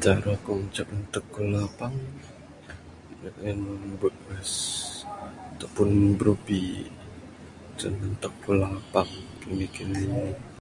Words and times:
Tarun 0.00 0.20
da 0.22 0.32
ngancak 0.40 0.88
entek 0.96 1.24
ku 1.34 1.40
lapang 1.52 1.96
en 3.48 3.58
meh 3.64 3.94
bees 4.26 4.52
ato 5.50 5.66
pun 5.74 5.90
brubi 6.18 6.60
sen 7.80 7.94
entek 8.08 8.34
ku 8.42 8.50
lapang 8.62 9.10
kaik 9.40 9.52
mikir 9.58 9.86
anih 9.88 10.10
anih. 10.16 10.38